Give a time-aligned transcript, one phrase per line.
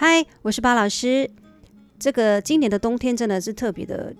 [0.00, 1.28] 嗨，我是巴老师。
[1.98, 4.14] 这个今年的冬天真的是特别的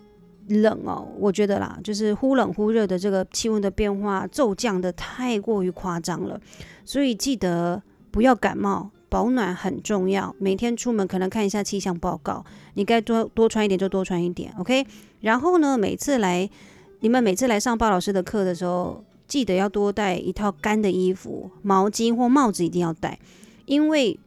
[0.49, 6.41] 冷哦，我觉得啦，就是忽冷忽热的这个气温的变化骤降的太过于夸张了，
[6.85, 7.81] 所以记得
[8.11, 10.35] 不要感冒，保暖很重要。
[10.41, 14.85] 每天出门可能看一下气象报告，你该多多穿一点就多穿一点，OK。
[15.21, 16.51] 然后呢，每次来
[16.99, 23.21] 你们每次来上鲍老师的课的时候，记得要多带一套干的衣服、毛巾或帽子，一定要带，
[23.67, 24.19] 因为。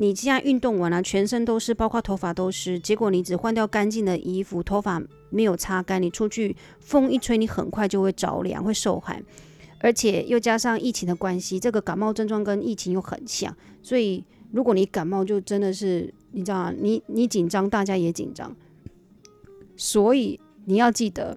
[0.00, 9.22] 你现在运动完了，全身都是，包括头发都湿，结果你只换掉干净的衣服，头发没有擦干，你出去风一吹，你很快就会着凉，会受寒，
[9.78, 16.72] 而且又加上疫情的关系，这个感冒症状跟疫情又很像，所以如果你感冒，就真的是你知道？
[16.72, 18.56] 你你紧张，大家也紧张，
[19.76, 21.36] 所以你要记得，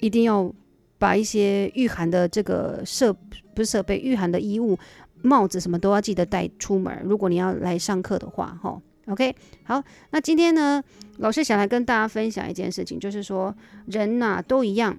[0.00, 0.52] 一定要
[0.98, 3.12] 把一些御寒的这个设
[3.54, 4.76] 不是设备，御寒的衣物。
[5.22, 7.02] 帽子什么都要记得带出门。
[7.04, 9.34] 如果你要来上课的话，哈，OK，
[9.64, 9.82] 好。
[10.10, 10.82] 那今天呢，
[11.18, 13.54] 老师想来跟大家分享一件事情，就是说
[13.86, 14.96] 人呐、都一样，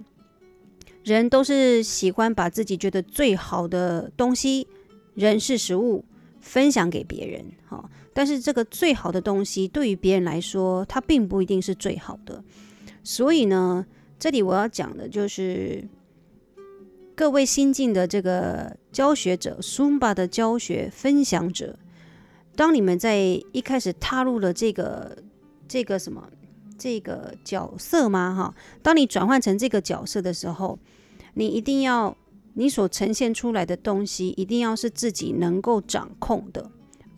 [1.04, 4.68] 人都是喜欢把自己觉得最好的东西、
[5.16, 6.06] 人是食物
[6.40, 7.90] 分享给别人，哈。
[8.14, 12.44] 但是这个最好的东西对于别人来说，它并不一定是最好的。
[13.04, 13.86] 所以呢，
[14.20, 15.88] 这里我要讲的就是。
[17.22, 21.78] 各位新进的这个教学者，Sumba 的教学分享者，
[22.56, 23.16] 当你们在
[23.52, 25.16] 一开始踏入了这个
[25.68, 26.28] 这个什么
[26.80, 28.34] 这个角色吗？
[28.34, 30.80] 哈，当你转换成这个角色的时候，
[31.36, 32.18] 你一定要
[32.56, 36.72] 你所呈现出来的东西，一定要是自己能够掌控的。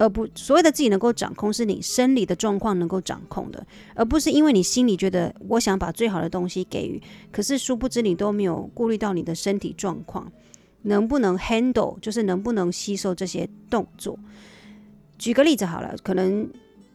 [0.03, 3.65] 而不所谓的自己能够掌控，是你生理的状况能够掌控的，
[3.95, 7.01] 而不是因为你心里觉得我想把最好的东西给予，
[7.31, 10.29] 可是殊不知你都没有顾虑到你的身体状况
[10.81, 14.19] 能不能 handle，就是能不能吸收这些动作。
[15.17, 16.49] 举个例子好了，可能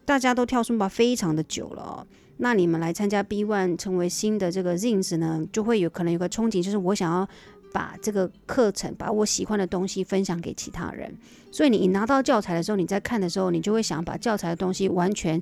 [0.05, 2.05] 大家都跳 Zumba 非常的久了哦，
[2.37, 7.27] 那你们来参加 B One 成为新的这个 Zins 呢，就会有可能有个憧憬，就是我想要。
[7.71, 11.15] 把这个课程，把我喜欢的东西分享给其他人。
[11.51, 15.41] 所以你拿到教材的时候，你在看的时候，你就会想把教材的东西完全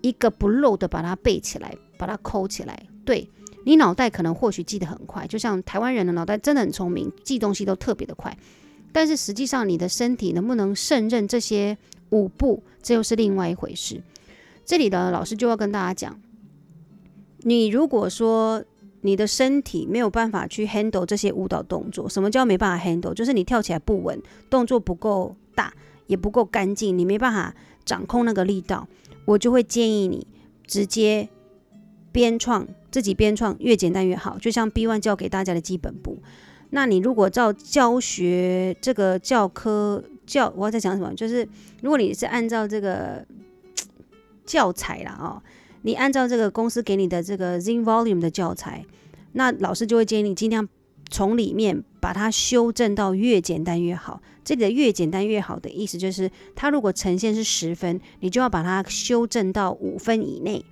[0.00, 2.86] 一个不漏的把它背起来，把它抠起来。
[3.04, 3.28] 对，
[3.64, 8.36] 你脑袋可能或许记得很快，就像台湾人的脑袋真的很聪明，记东西都特别的快。
[8.92, 11.76] 但是实际上，你的身体能不能胜任这些
[12.10, 14.02] 舞步，这又是另外一回事。
[14.64, 16.20] 这里的老师就要跟大家讲，
[17.38, 18.64] 你如果说。
[19.08, 22.06] 你的身体没有办法去 handle 这些舞蹈动作。
[22.06, 23.14] 什么叫没办法 handle？
[23.14, 24.20] 就是你跳起来不稳，
[24.50, 25.72] 动作不够大，
[26.06, 27.54] 也不够干净，你没办法
[27.86, 28.86] 掌控那个力道。
[29.24, 30.26] 我就会建议你
[30.66, 31.26] 直接
[32.12, 34.36] 编创，自己编创，越简单越好。
[34.38, 36.18] 就像 B1 教给大家的基本步。
[36.68, 41.14] 那你如果照教学这个教科教，我要在讲什么？
[41.14, 41.48] 就是
[41.80, 43.24] 如果你是按照这个
[44.44, 45.42] 教材啦，哦。
[45.82, 48.84] 你按照这个公司给你的这个 Zin Volume 的教材，
[49.32, 50.68] 那老师就会建议你尽量
[51.10, 54.20] 从里面把它修正到越简单越好。
[54.44, 60.64] 这里的越简单越好的意思就是，它如果呈现是十分，你就要把它修正到五分以内，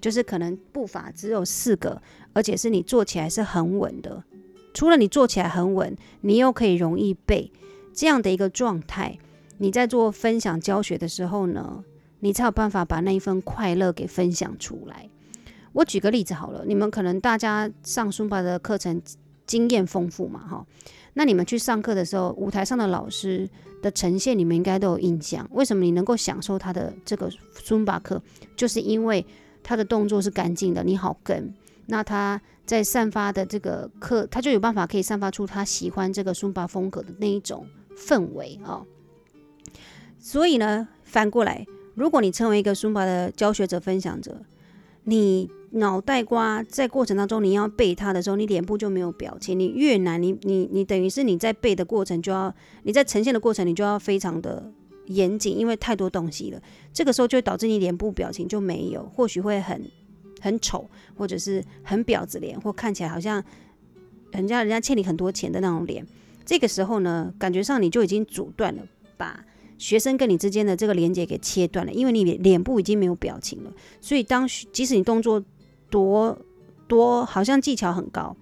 [0.00, 4.24] 就是可能步伐只有四个，而且是你做起来是很稳的。
[4.74, 7.52] 除了你做起来很稳，你又可以容易背
[7.92, 9.18] 这样的一个状态，
[9.58, 11.84] 你在做分享教学的时候呢，
[12.20, 15.08] 你才有办法把那一份快乐给分享出来。
[15.72, 19.00] 我举个例子好了，你们可能大家上 Zumba 的课程
[19.46, 20.66] 经验丰富嘛，哈，
[21.14, 23.48] 那你们去上课的时候，舞台上的老师
[23.80, 25.48] 的呈现，你们应该都有印象。
[25.52, 28.20] 为什么你能够享受他的这个 Zumba 课？
[28.56, 29.24] 就是因为
[29.62, 31.54] 他的动作是干净的，你好跟。
[31.86, 37.66] 那他在散发的这个课，他就有办法可以散发出他喜欢这个 Zumba 风格的那一种
[37.96, 38.84] 氛围啊。
[40.18, 41.64] 所以呢，反过来。
[42.00, 44.40] 如果你成为一个 Zumba 的教学者、分享者，
[45.04, 49.58] 你脑袋瓜在过程当中你要背它的时候，你脸部就没有表情。
[49.58, 54.72] 你越难，你你你等于是你在背的过程就要，你在呈现的过程你就要非常的
[55.08, 56.62] 严谨，因为太多东西了。
[56.90, 59.82] 这个时候就会导致你脸部表情就没有，或许会很
[60.40, 60.88] 很丑，
[61.18, 63.44] 或者是很婊子脸，或看起来好像
[64.30, 66.06] 人家人家欠你很多钱的那种脸。
[66.46, 68.82] 这个时候呢，感觉上你就已经阻断了，
[69.18, 69.44] 把。
[69.80, 75.42] 学生跟你之间的这个连接给切断了，因为你脸部已经没有表情了，所以当即使你动作
[75.88, 76.38] 多
[76.86, 78.36] 多好像技巧很高，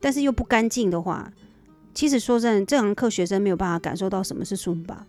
[0.00, 1.30] 但是又不干净的话，
[1.92, 5.06] 其实说真的，这堂课学生没有办法感受到什么是书法。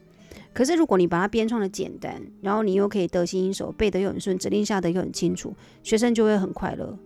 [0.52, 7.00] 可是如果你把它编创的简单，然后你又可以得心应手，背得又很顺，指令下得又很清楚，学生就会很快乐，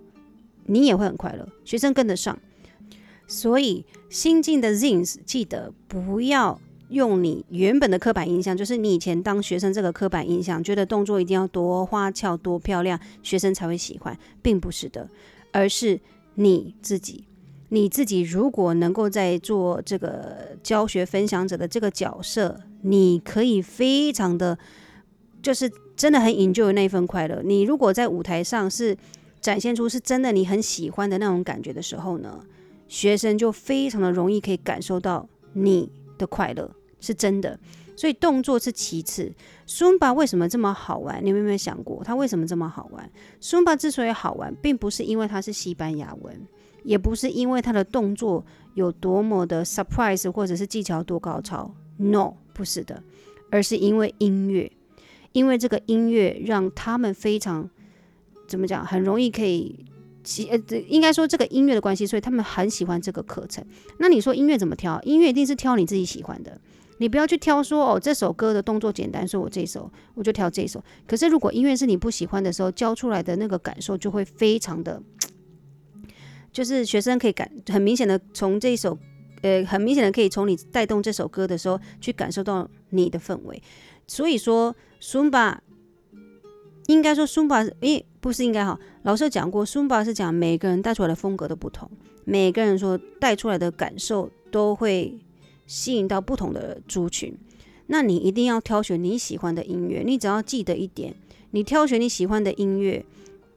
[0.66, 2.40] 你也会很快乐，学生跟得上。
[3.28, 6.60] 所以新进的 Zins 记得不要。
[6.90, 15.10] 用你原本的刻板印象，就是你以前当学生这个刻板印象，觉得动作一定要多花俏、多漂亮，学生才会喜欢，并不是的，
[15.52, 16.00] 而是
[16.36, 17.24] 你自己，
[17.70, 24.58] 你自己如果能够在做这个教学分享者的这个角色，你可以非常的，
[25.42, 27.42] 就是真的很 enjoy 那份快乐。
[27.44, 28.96] 你如果在舞台上是
[29.42, 32.40] 展现出是真的你很喜欢的那种感觉的时候呢，
[32.88, 35.90] 学生就非常的容易可以感受到你
[36.24, 36.70] 的快乐。
[37.06, 37.60] 是真的，
[37.98, 39.30] 所以动作是其次。
[39.68, 41.20] Sumba 为什么这么好玩？
[41.22, 43.12] 你们有没有想过，它为什么这么好玩
[43.42, 46.48] ？Sumba 之所以好玩，并不是因为它是西班牙文，
[46.86, 51.70] 也不是因为它的动作有多么的 surprise，或者是技巧多高超。
[51.98, 53.04] No，不是的，
[53.52, 54.72] 而是因为音乐，
[55.34, 57.70] 因为这个音乐让他们非常
[58.48, 59.84] 怎么讲，很容易可以
[60.24, 63.64] 其呃，应该说这个音乐的关系，所以他们很喜欢这个课程。
[64.00, 65.02] 那你说音乐怎么挑？
[65.04, 66.60] 音乐一定是挑你自己喜欢的。
[67.00, 70.82] 你不要去挑说哦，这首歌的动作简单，说我这首我就挑这首。
[71.06, 75.02] 可是如果音乐是你不喜欢的时候，教出来的那个感受就会非常的，
[76.52, 78.98] 就是学生可以感很明显的从这首，
[79.42, 83.62] 呃，很明显的可以从你带动这首歌的时候去感受到你的氛围。
[84.08, 85.58] 所以说，Zumba
[86.88, 91.90] 应该说 Zumba，诶，不是应该哈，老师讲过苏巴是讲每个人带出来的风格都不同，
[92.26, 95.18] 每个人说带出来的感受都会。
[95.66, 97.34] 吸引到不同的族群，
[97.88, 100.04] 那你一定要挑选你喜欢的音乐。
[100.06, 101.16] 你只要记得一点，
[101.52, 103.04] 你挑选你喜欢的音乐，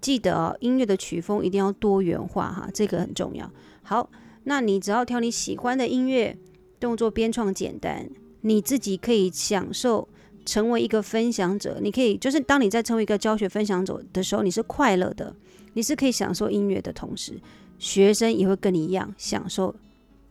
[0.01, 3.51] 记得哦，音乐的曲风一定要多元化哈，这个很重要。
[3.83, 4.09] 好，
[4.45, 6.39] 那你只要挑你喜欢的音乐，
[6.79, 8.09] 动作编创简单，
[8.43, 10.09] 你自己可以享受
[10.47, 11.79] 成为一个分享者。
[11.83, 15.37] 你可以就是当你在成为一个教学分享者的时候，你是快乐的，
[15.75, 17.39] 你是可以享受音乐的同时，
[17.79, 19.75] 学生也会跟你一样享受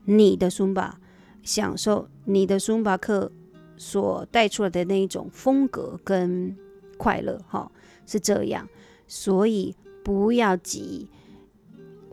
[0.06, 1.00] 你的苏巴。
[1.44, 3.32] 享受你的 Zumba 课
[3.78, 6.58] 所带出来的那一种风格跟
[6.98, 7.72] 快乐，哈，
[8.08, 8.68] 是这样。
[9.08, 11.08] 所以不要急，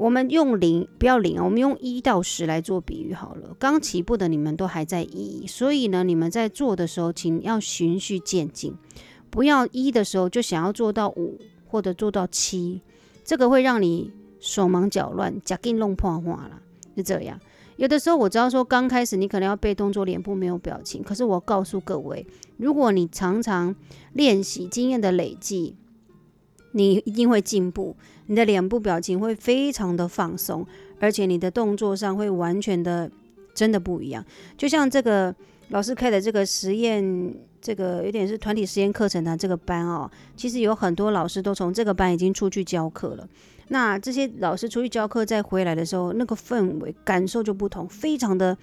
[0.02, 3.54] 我们用零，不要零啊，我们用一到十来做比喻好了。
[3.56, 8.74] 刚起步的你们都还在一，所以呢，你们在做的时候，请要循序渐进，
[9.30, 11.38] 不要一的时候就想要做到五
[11.68, 12.82] 或者做到七，
[13.24, 14.10] 这个会让你
[14.40, 16.60] 手忙脚乱，脚给弄破话了，
[16.96, 17.38] 是这样。
[17.76, 21.00] 有的时候我知道说，刚开始你可能要背动作，脸部没有表情。
[21.00, 22.26] 可是我告诉各位，
[22.56, 23.72] 如果你常常
[24.14, 25.76] 练习经验的累积，
[26.72, 27.96] 你一定会进步。
[28.26, 30.66] 你的脸部表情会非常的放松，
[31.00, 33.10] 而且你的动作上会完全的
[33.54, 34.24] 真的不一样。
[34.56, 35.34] 就像这个
[35.68, 43.28] 老师开的这个实验，这个有点是团体实验课程的这个班哦，其实有很多老师都从这个班已经出去教课了。
[43.68, 48.56] 那这些老师出去教课再回来的时候，那个氛围感受就不同，非常的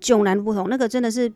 [0.00, 0.68] 迥然不同。
[0.68, 1.30] 那个真的是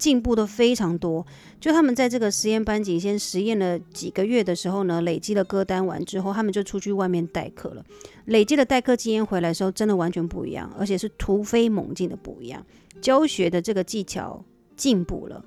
[0.00, 1.24] 进步的非常多。
[1.60, 7.84] 就他们在这个实验班级先实验了几个月的时候呢，累积了歌单完之后，他们就出去外面代课了。
[8.24, 12.64] 累积的代课经验回来的时候，真的完全不一样，而且是突飞猛进的不一样。
[13.00, 14.42] 教学的这个技巧
[14.76, 15.44] 进步了，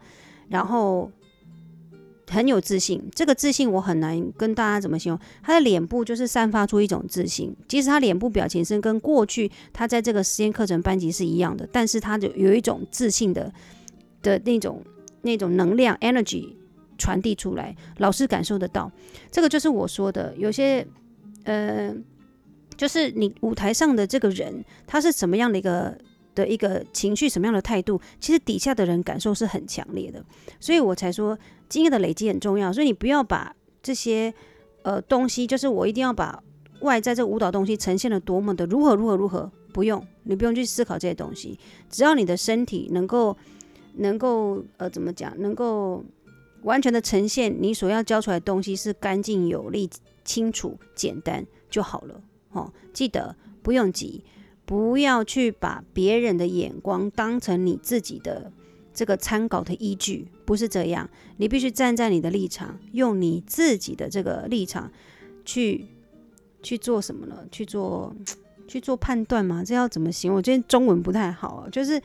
[0.48, 1.12] 然后。
[2.30, 5.20] 很有自信，这个自信我很难跟大家怎么形容。
[5.44, 13.54] 他的脸部就是散发出一种自信，即使他脸部表情是跟过去他在这个实验课程班级是一样的，但是他就有一种自信的
[14.24, 14.82] 的那种
[15.22, 16.56] 那种能量 energy
[16.98, 18.92] 传递出来，老师感受得到。
[19.32, 20.88] 这个就是我说的，有些
[21.44, 21.94] 呃，
[22.76, 25.96] 就是你舞台上的这个人，他是什么样的一个。
[26.36, 30.26] 的一个情绪，什么样的态度，其实底下的人感受是很强烈的，
[30.60, 31.38] 所以我才说
[31.70, 32.74] 经验的累积很重要。
[32.74, 34.34] 所以你不要把这些
[34.82, 36.42] 呃东西，就是我一定要把
[36.80, 43.38] 外在这舞蹈东西呈现的多么的如何如何如何，不用，你不用去思考这些东西，只要你的身体能够
[43.96, 46.04] 能够呃怎么讲，能够
[46.64, 49.90] 完全的呈现你所要教出来的东西是干净有力、
[50.24, 52.22] 清楚、简单就好了。
[52.52, 54.24] 哦，记得不用急。
[54.66, 58.50] 不要去把别人的眼光当成你自己的
[58.94, 61.10] 这个参考的依据，不是这样。
[61.36, 64.90] 你必须站在你的立场，用你自己的这个立场
[65.44, 65.86] 去
[66.64, 67.46] 去做什么呢？
[67.52, 68.16] 去做
[68.66, 69.66] 去做判断吗？
[69.66, 70.38] 这要怎么形容？
[70.38, 72.02] 我觉得中文不太好，就是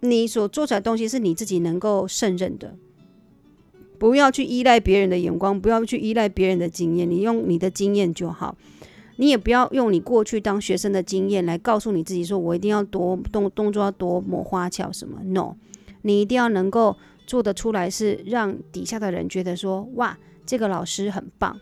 [0.00, 2.76] 你所做出来的东西是你自己能够胜任的，
[3.98, 8.56] 不要去依赖别人的眼光，不要去依赖别人的经验，你用你的经验就好。
[9.16, 15.56] 你也不要用你过去当学生的经验来告诉你自己，说我一定要多动动作要多么花俏什么？No，
[16.02, 21.58] 你一定要能够做得出来，是让底下的人觉得说，哇，这个老师很棒。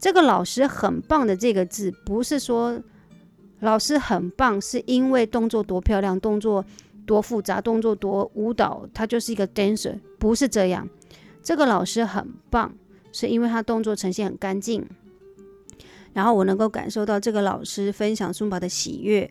[0.00, 2.82] 这个老师很棒的这个字，不是说
[3.60, 6.64] 老师很棒是因为动作多漂亮，动作
[7.10, 10.88] 多复杂，动作多舞蹈，他就是一个 dancer，不是这样。
[11.42, 12.72] 这个老师很棒，
[13.10, 14.86] 是因为他动作呈现很干净，
[16.12, 19.28] 然后我能够感受到这个老师分享尊巴的喜悦，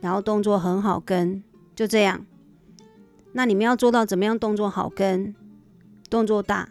[0.00, 1.42] 然后动作很好跟，
[1.76, 2.24] 就这样。
[3.32, 5.34] 那你们要做到怎么样动作好跟，
[6.08, 6.70] 动作大，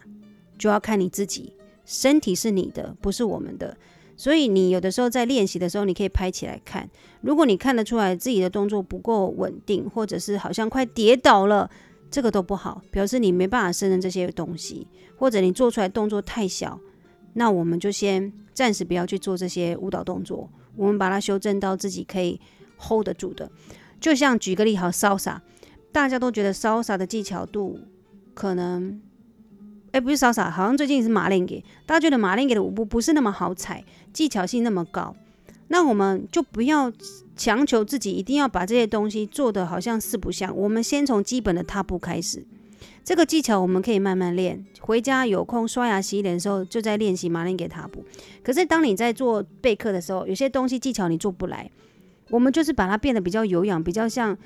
[0.58, 1.54] 就要看你自己。
[1.84, 3.76] 身体是你的，不是我们的。
[4.16, 6.88] 所以你有的时候在练习的时候，你可以拍起来看。
[7.20, 11.68] 如果你看得出来自己的动作不够稳定，或者是好像快跌倒了，
[12.10, 16.78] 这个都不好，表示你没办法胜任这些东西，或者你做出来动作太小，
[17.32, 22.40] 那我们就先暂时不要去做这些舞蹈动作，我们把它修正到自己可以
[22.78, 23.50] hold 得住的。
[24.00, 25.42] 就像举个例，好潇洒
[25.90, 27.80] 大家都觉得潇洒的技巧度
[28.32, 29.00] 可能。
[29.94, 35.14] 哎，不是莎莎，好像最近是马林给大家觉得马林给的舞步不是那么好踩，技巧性那么高，
[35.68, 36.92] 那我们就不要
[37.36, 40.52] 强求自己一定要把这些东西做得好像四不像。
[40.56, 42.44] 我们先从基本的踏步开始，
[43.04, 44.66] 这个技巧我们可以慢慢练。
[44.80, 48.04] 回家有空刷牙洗脸的时候，就在练习马林给踏步。
[48.42, 51.70] 可是当你在做备课的时候，有些东西技巧你做不来，
[52.30, 54.36] 我们就是把它变得比较有氧，比较像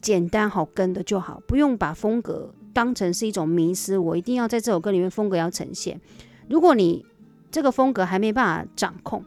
[0.00, 2.52] 简单好跟的就好，不用把风格。
[2.76, 5.98] 当成是一种迷失，我一定要在这首歌里面风格要呈现。
[6.46, 7.06] 如果你
[7.50, 9.24] 这个风格还没办法掌控，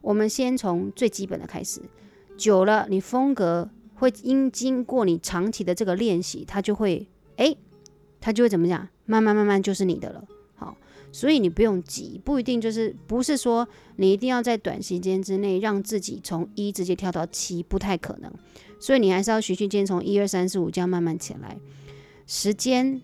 [0.00, 1.82] 我们先从最基本的开始。
[2.36, 7.58] 久了，你风格会因经过你长期的这个练习，它就会诶，
[8.20, 8.88] 它就会怎么讲？
[9.04, 10.22] 慢慢慢慢就是你的了。
[10.54, 10.76] 好，
[11.10, 13.66] 所以你不用急，不一定就是不是说
[13.96, 18.32] 你一定要在短时间之内让自己从一直接跳到七，不太可能。
[18.78, 21.58] 所以你还是要循序渐进，从一二三四五这样慢慢起来。
[22.26, 23.00] 时间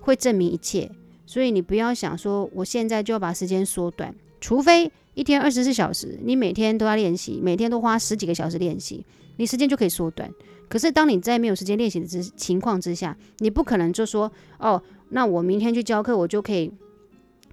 [0.00, 0.90] 会证明一切，
[1.26, 9.04] 所以你不要想说我现在就要把时间缩短，除非一天二十四小时，你每天都要练习，每天都花十几个小时练习，
[9.36, 10.30] 你时间就可以缩短。
[10.68, 16.72] 可是当你在没有时间练习的之情况之下，你不可能就说哦，那我明天去教课，我就可以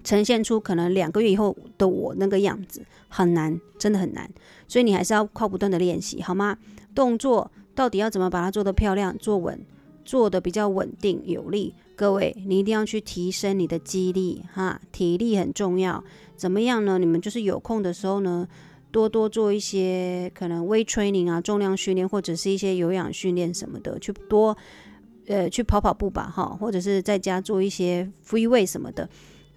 [0.03, 4.29] 呈现出可能两个月以后的我那个样子，很难，真的很难。
[4.67, 6.57] 所以你还是要靠不断的练习，好吗？
[6.93, 9.59] 动作到底要怎么把它做得漂亮、做稳？
[10.07, 16.01] 做的比较稳定有力，各位，你一定要去提升你的肌力哈，体力很重要。
[16.37, 16.97] 怎么样呢？
[16.97, 18.47] 你们就是有空的时候呢，
[18.89, 24.55] 多多做一些可能微 training 啊，重量训练或者是一些有氧训练什么的，去多
[25.27, 29.09] 呃去跑跑步吧哈，或者是在家做一些 free weight 什么的。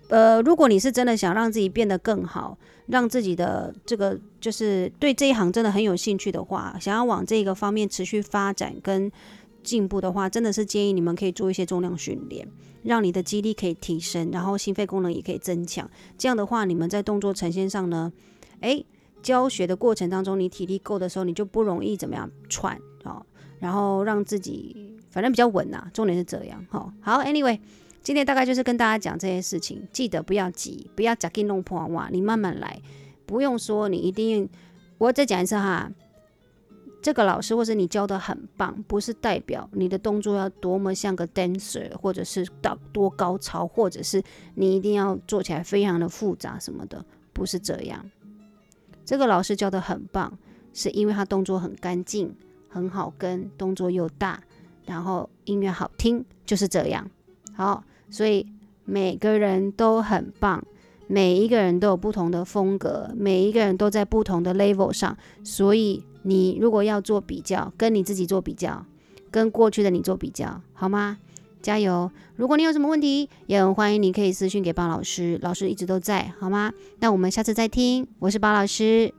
[0.08, 9.12] 呃，如果你是真的想让自己变得更好，让自己的这个就是对这一行真的很有兴趣的话，想要往这个方面持续发展跟。
[9.62, 12.48] 进步的话，真的是建议你们可以做一些重量训练，
[12.82, 15.88] 让你的肌力可以提升，然后心肺功能也可以增强。
[16.16, 18.12] 这样的话，你们在动作呈现上呢，
[18.60, 18.84] 诶，
[19.22, 23.26] 教学的过程当中，你体力够的时候，你就不容易怎么样喘啊、哦，
[23.58, 25.90] 然后让自己反正比较稳呐、啊。
[25.92, 26.92] 重点是这样哈、哦。
[27.00, 27.60] 好，Anyway，
[28.02, 32.80] 今天大概就是跟大家讲这些事情，记得不要急，不要急弄破哇，你慢慢来，
[33.26, 34.48] 不用说你一定，
[34.96, 35.90] 我再讲一次哈。
[37.02, 44.22] 这个老师或是你教的很棒，不是代表你的动作要多么像个 dancer，或者是到多高超，或者是
[44.54, 47.02] 你一定要做起来非常的复杂什么的，
[47.32, 48.04] 不是这样。
[49.06, 50.38] 这个老师教的很棒，
[50.74, 52.36] 是因为他动作很干净，
[52.68, 54.38] 很好跟，动作又大，
[54.84, 57.10] 然后音乐好听，就是这样。
[57.54, 58.46] 好，所以
[58.84, 60.62] 每个人都很棒，
[61.06, 66.04] 每一个人都有不同的风格，每一个人都在不同的 level 上，所以。
[66.22, 68.84] 你如果要做比较，跟你自己做比较，
[69.30, 71.18] 跟过去的你做比较，好吗？
[71.62, 72.10] 加油！
[72.36, 76.72] 如果你有什么问题，也很欢迎你可以私信给包老师，老师一直都在，好吗？
[77.00, 79.12] 那我们下次再听，我是包老师。